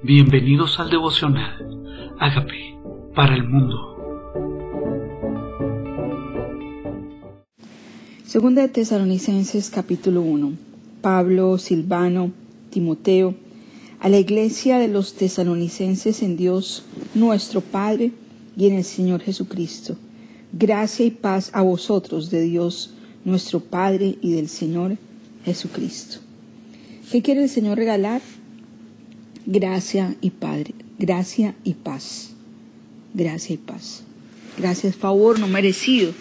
[0.00, 2.14] Bienvenidos al devocional.
[2.20, 2.78] Hágame
[3.16, 3.96] para el mundo.
[8.24, 10.52] Segunda de Tesalonicenses capítulo 1.
[11.02, 12.30] Pablo, Silvano,
[12.70, 13.34] Timoteo,
[13.98, 16.84] a la iglesia de los tesalonicenses en Dios
[17.14, 18.12] nuestro Padre
[18.56, 19.96] y en el Señor Jesucristo.
[20.52, 22.94] Gracia y paz a vosotros de Dios
[23.24, 24.96] nuestro Padre y del Señor
[25.44, 26.20] Jesucristo.
[27.10, 28.20] ¿Qué quiere el Señor regalar?
[29.50, 32.34] Gracia y Padre, gracia y paz,
[33.14, 34.02] gracia y paz.
[34.58, 36.12] Gracias, favor no merecido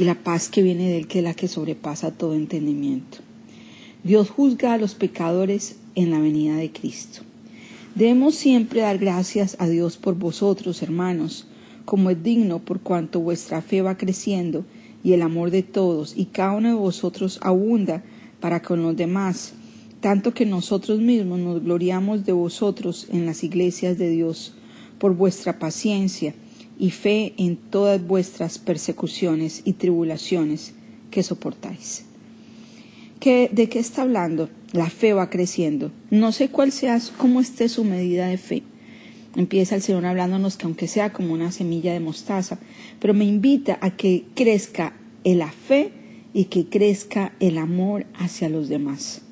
[0.00, 3.18] y la paz que viene de Él, que es la que sobrepasa todo entendimiento.
[4.02, 7.20] Dios juzga a los pecadores en la venida de Cristo.
[7.94, 11.46] Debemos siempre dar gracias a Dios por vosotros, hermanos,
[11.84, 14.64] como es digno por cuanto vuestra fe va creciendo
[15.04, 18.02] y el amor de todos y cada uno de vosotros abunda
[18.40, 19.54] para con los demás
[20.06, 24.54] tanto que nosotros mismos nos gloriamos de vosotros en las iglesias de Dios
[25.00, 26.32] por vuestra paciencia
[26.78, 30.74] y fe en todas vuestras persecuciones y tribulaciones
[31.10, 32.04] que soportáis.
[33.20, 34.48] ¿De qué está hablando?
[34.70, 35.90] La fe va creciendo.
[36.12, 38.62] No sé cuál sea, cómo esté su medida de fe.
[39.34, 42.60] Empieza el Señor hablándonos que aunque sea como una semilla de mostaza,
[43.00, 45.90] pero me invita a que crezca la fe
[46.32, 49.25] y que crezca el amor hacia los demás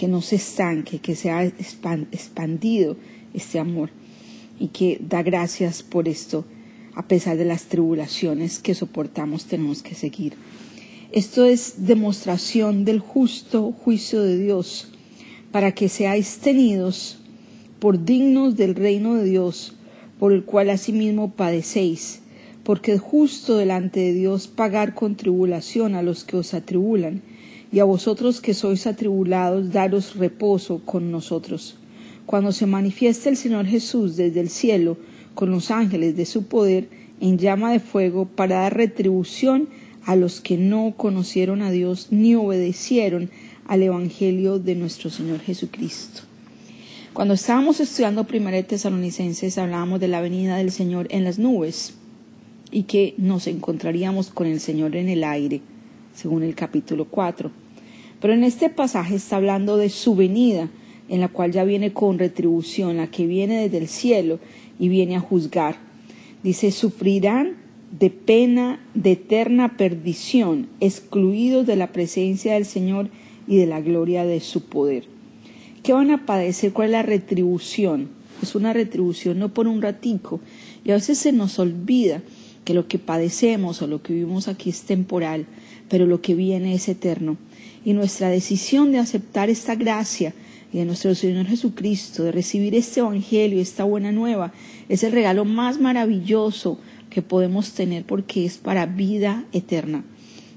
[0.00, 2.96] que no se estanque, que sea expandido
[3.34, 3.90] este amor
[4.58, 6.46] y que da gracias por esto,
[6.94, 10.32] a pesar de las tribulaciones que soportamos, tenemos que seguir.
[11.12, 14.88] Esto es demostración del justo juicio de Dios,
[15.52, 17.18] para que seáis tenidos
[17.78, 19.74] por dignos del reino de Dios,
[20.18, 22.20] por el cual asimismo padecéis,
[22.64, 27.20] porque es justo delante de Dios pagar con tribulación a los que os atribulan,
[27.72, 31.76] y a vosotros que sois atribulados, daros reposo con nosotros.
[32.26, 34.96] Cuando se manifieste el Señor Jesús desde el cielo
[35.34, 36.88] con los ángeles de su poder
[37.20, 39.68] en llama de fuego para dar retribución
[40.04, 43.30] a los que no conocieron a Dios ni obedecieron
[43.66, 46.22] al Evangelio de nuestro Señor Jesucristo.
[47.12, 51.94] Cuando estábamos estudiando Primera de Tesalonicenses hablábamos de la venida del Señor en las nubes
[52.70, 55.60] y que nos encontraríamos con el Señor en el aire,
[56.14, 57.50] según el capítulo 4.
[58.20, 60.68] Pero en este pasaje está hablando de su venida,
[61.08, 64.38] en la cual ya viene con retribución, la que viene desde el cielo
[64.78, 65.76] y viene a juzgar.
[66.42, 67.56] Dice, sufrirán
[67.98, 73.08] de pena de eterna perdición, excluidos de la presencia del Señor
[73.48, 75.04] y de la gloria de su poder.
[75.82, 76.72] ¿Qué van a padecer?
[76.72, 78.10] ¿Cuál es la retribución?
[78.42, 80.40] Es una retribución no por un ratico.
[80.84, 82.22] Y a veces se nos olvida
[82.64, 85.46] que lo que padecemos o lo que vivimos aquí es temporal,
[85.88, 87.38] pero lo que viene es eterno
[87.84, 90.34] y nuestra decisión de aceptar esta gracia
[90.72, 94.52] y de nuestro Señor Jesucristo, de recibir este Evangelio, esta buena nueva,
[94.88, 96.78] es el regalo más maravilloso
[97.10, 100.04] que podemos tener porque es para vida eterna.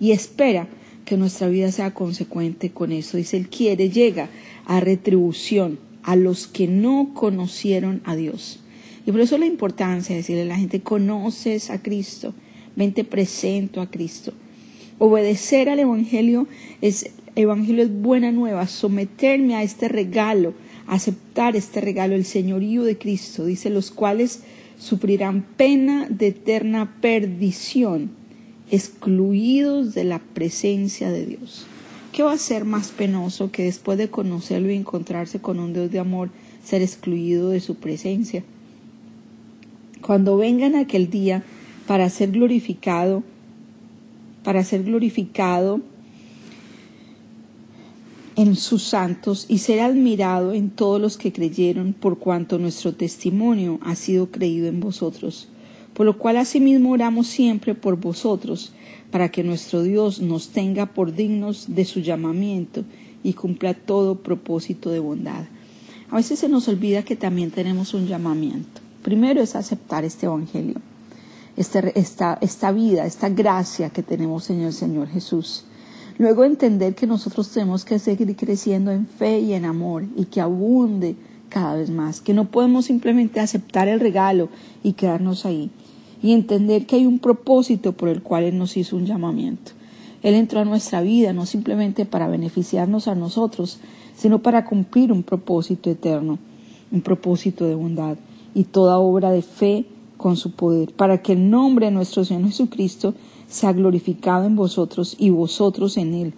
[0.00, 0.68] Y espera
[1.04, 3.16] que nuestra vida sea consecuente con eso.
[3.16, 4.28] Dice, Él quiere, llega
[4.64, 8.60] a retribución a los que no conocieron a Dios.
[9.06, 12.34] Y por eso la importancia de decirle a la gente, conoces a Cristo,
[12.76, 14.32] vente presento a Cristo.
[14.98, 16.46] Obedecer al Evangelio
[16.80, 20.54] es, Evangelio es buena nueva, someterme a este regalo,
[20.86, 24.42] aceptar este regalo, el señorío de Cristo, dice, los cuales
[24.78, 28.10] sufrirán pena de eterna perdición,
[28.70, 31.66] excluidos de la presencia de Dios.
[32.12, 35.90] ¿Qué va a ser más penoso que después de conocerlo y encontrarse con un Dios
[35.92, 36.30] de amor,
[36.64, 38.42] ser excluido de su presencia?
[40.00, 41.42] Cuando vengan aquel día
[41.86, 43.22] para ser glorificado,
[44.48, 45.82] para ser glorificado
[48.34, 53.78] en sus santos y ser admirado en todos los que creyeron, por cuanto nuestro testimonio
[53.82, 55.48] ha sido creído en vosotros.
[55.92, 58.72] Por lo cual asimismo oramos siempre por vosotros,
[59.10, 62.84] para que nuestro Dios nos tenga por dignos de su llamamiento
[63.22, 65.44] y cumpla todo propósito de bondad.
[66.08, 68.80] A veces se nos olvida que también tenemos un llamamiento.
[69.02, 70.76] Primero es aceptar este Evangelio.
[71.58, 75.64] Este, esta, esta vida, esta gracia que tenemos en el Señor Jesús.
[76.16, 80.40] Luego entender que nosotros tenemos que seguir creciendo en fe y en amor y que
[80.40, 81.16] abunde
[81.48, 84.50] cada vez más, que no podemos simplemente aceptar el regalo
[84.84, 85.72] y quedarnos ahí
[86.22, 89.72] y entender que hay un propósito por el cual Él nos hizo un llamamiento.
[90.22, 93.80] Él entró a nuestra vida no simplemente para beneficiarnos a nosotros,
[94.16, 96.38] sino para cumplir un propósito eterno,
[96.92, 98.16] un propósito de bondad
[98.54, 99.86] y toda obra de fe
[100.18, 103.14] con su poder, para que el nombre de nuestro Señor Jesucristo
[103.48, 106.34] sea glorificado en vosotros y vosotros en Él,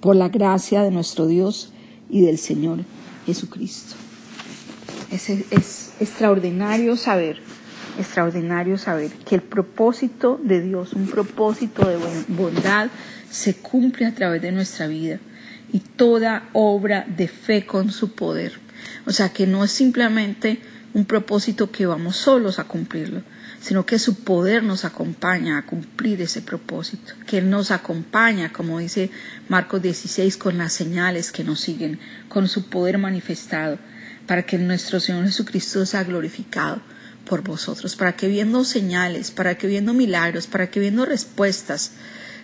[0.00, 1.72] por la gracia de nuestro Dios
[2.08, 2.84] y del Señor
[3.26, 3.96] Jesucristo.
[5.10, 7.40] Es, es extraordinario saber,
[7.98, 11.96] extraordinario saber que el propósito de Dios, un propósito de
[12.28, 12.90] bondad,
[13.30, 15.18] se cumple a través de nuestra vida
[15.72, 18.60] y toda obra de fe con su poder.
[19.06, 20.60] O sea, que no es simplemente
[20.94, 23.22] un propósito que vamos solos a cumplirlo,
[23.60, 29.10] sino que su poder nos acompaña a cumplir ese propósito, que nos acompaña, como dice
[29.48, 31.98] Marcos 16, con las señales que nos siguen,
[32.28, 33.78] con su poder manifestado,
[34.26, 36.80] para que nuestro Señor Jesucristo sea glorificado
[37.24, 41.92] por vosotros, para que viendo señales, para que viendo milagros, para que viendo respuestas,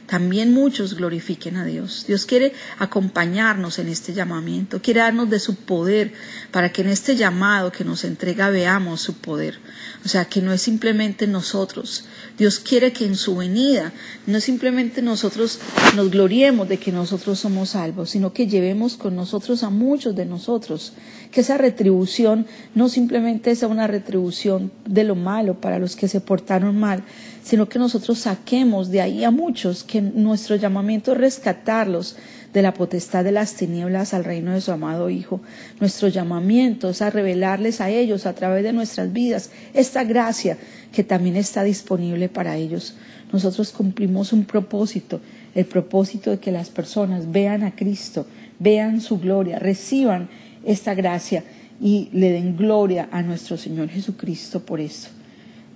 [0.07, 2.05] también muchos glorifiquen a Dios.
[2.07, 6.13] Dios quiere acompañarnos en este llamamiento, quiere darnos de su poder
[6.51, 9.59] para que en este llamado que nos entrega veamos su poder.
[10.05, 12.05] O sea, que no es simplemente nosotros.
[12.37, 13.93] Dios quiere que en su venida
[14.27, 15.61] no simplemente nosotros
[15.97, 20.27] nos gloriemos de que nosotros somos salvos, sino que llevemos con nosotros a muchos de
[20.27, 20.93] nosotros.
[21.31, 26.21] Que esa retribución no simplemente sea una retribución de lo malo para los que se
[26.21, 27.05] portaron mal,
[27.43, 32.17] sino que nosotros saquemos de ahí a muchos, que nuestro llamamiento es rescatarlos
[32.55, 35.41] de la potestad de las tinieblas al reino de su amado Hijo.
[35.81, 40.57] Nuestro llamamiento es a revelarles a ellos a través de nuestras vidas esta gracia
[40.93, 42.95] que también está disponible para ellos.
[43.33, 45.21] Nosotros cumplimos un propósito,
[45.57, 48.25] el propósito de que las personas vean a Cristo,
[48.61, 50.29] vean su gloria, reciban
[50.65, 51.43] esta gracia
[51.81, 55.09] y le den gloria a nuestro Señor Jesucristo por esto.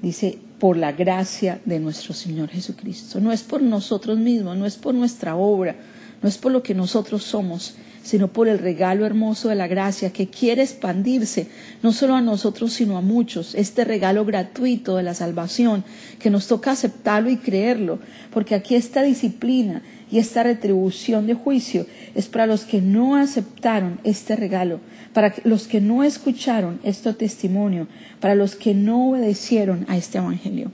[0.00, 3.20] Dice, por la gracia de nuestro Señor Jesucristo.
[3.20, 5.76] No es por nosotros mismos, no es por nuestra obra,
[6.22, 7.76] no es por lo que nosotros somos,
[8.08, 11.48] sino por el regalo hermoso de la gracia que quiere expandirse
[11.82, 13.54] no solo a nosotros, sino a muchos.
[13.54, 15.84] Este regalo gratuito de la salvación,
[16.18, 17.98] que nos toca aceptarlo y creerlo,
[18.32, 24.00] porque aquí esta disciplina y esta retribución de juicio es para los que no aceptaron
[24.04, 24.80] este regalo,
[25.12, 27.88] para los que no escucharon este testimonio,
[28.20, 30.70] para los que no obedecieron a este Evangelio.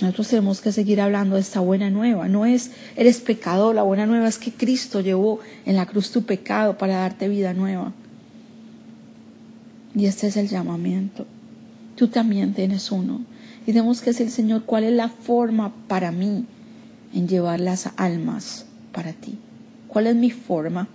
[0.00, 2.28] Nosotros tenemos que seguir hablando de esta buena nueva.
[2.28, 6.24] No es eres pecador, la buena nueva es que Cristo llevó en la cruz tu
[6.24, 7.92] pecado para darte vida nueva.
[9.94, 11.26] Y este es el llamamiento.
[11.96, 13.22] Tú también tienes uno.
[13.62, 16.44] Y tenemos que decir, Señor, ¿cuál es la forma para mí
[17.14, 19.38] en llevar las almas para ti?
[19.88, 20.88] ¿Cuál es mi forma?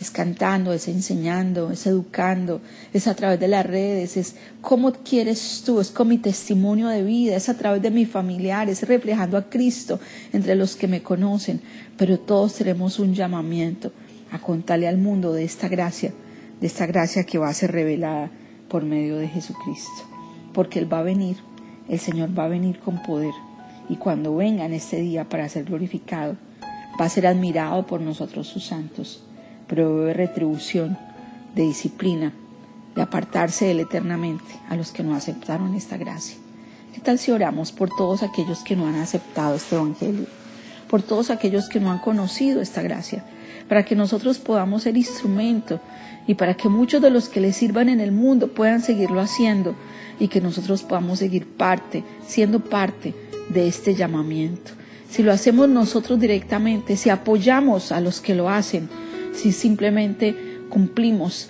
[0.00, 2.60] Es cantando, es enseñando, es educando,
[2.92, 7.02] es a través de las redes, es cómo quieres tú, es con mi testimonio de
[7.02, 10.00] vida, es a través de mis familiares, reflejando a Cristo
[10.32, 11.60] entre los que me conocen,
[11.96, 13.92] pero todos tenemos un llamamiento
[14.32, 16.12] a contarle al mundo de esta gracia,
[16.60, 18.30] de esta gracia que va a ser revelada
[18.68, 20.08] por medio de Jesucristo,
[20.52, 21.36] porque Él va a venir,
[21.88, 23.34] el Señor va a venir con poder,
[23.88, 26.36] y cuando venga en este día para ser glorificado,
[27.00, 29.24] va a ser admirado por nosotros sus santos
[29.72, 30.98] pero de retribución,
[31.54, 32.34] de disciplina,
[32.94, 36.36] de apartarse de él eternamente a los que no aceptaron esta gracia.
[36.92, 40.26] ¿Qué tal si oramos por todos aquellos que no han aceptado este Evangelio?
[40.90, 43.24] Por todos aquellos que no han conocido esta gracia,
[43.66, 45.80] para que nosotros podamos ser instrumento
[46.26, 49.74] y para que muchos de los que les sirvan en el mundo puedan seguirlo haciendo
[50.20, 53.14] y que nosotros podamos seguir parte, siendo parte
[53.48, 54.72] de este llamamiento.
[55.08, 58.90] Si lo hacemos nosotros directamente, si apoyamos a los que lo hacen,
[59.32, 60.36] si simplemente
[60.68, 61.48] cumplimos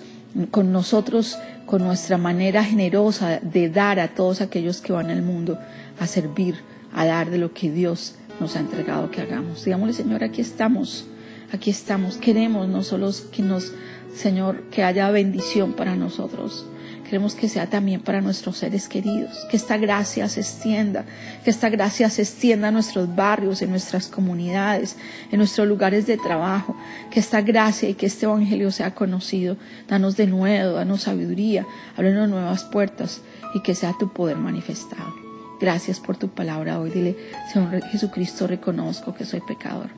[0.51, 5.59] con nosotros, con nuestra manera generosa de dar a todos aquellos que van al mundo
[5.99, 6.55] a servir,
[6.93, 9.63] a dar de lo que Dios nos ha entregado que hagamos.
[9.63, 11.05] Digámosle, Señor, aquí estamos,
[11.53, 12.17] aquí estamos.
[12.17, 13.71] Queremos no solo que nos,
[14.13, 16.65] Señor, que haya bendición para nosotros,
[17.13, 21.05] Queremos que sea también para nuestros seres queridos, que esta gracia se extienda,
[21.43, 24.97] que esta gracia se extienda a nuestros barrios, en nuestras comunidades,
[25.31, 26.75] en nuestros lugares de trabajo,
[27.11, 29.57] que esta gracia y que este Evangelio sea conocido.
[29.87, 33.21] Danos de nuevo, danos sabiduría, ábrenos nuevas puertas
[33.53, 35.13] y que sea tu poder manifestado.
[35.61, 36.89] Gracias por tu palabra hoy.
[36.89, 37.15] Dile,
[37.53, 39.91] Señor Jesucristo, reconozco que soy pecador,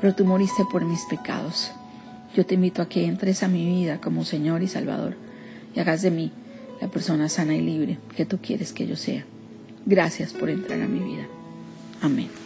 [0.00, 1.72] pero tú moriste por mis pecados.
[2.34, 5.16] Yo te invito a que entres a mi vida como Señor y Salvador
[5.74, 6.32] y hagas de mí
[6.80, 9.24] la persona sana y libre que tú quieres que yo sea.
[9.86, 11.26] Gracias por entrar a mi vida.
[12.02, 12.45] Amén.